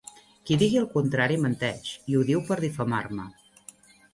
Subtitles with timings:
[0.49, 3.29] Qui diga el contrari menteix i ho diu per difamar-me.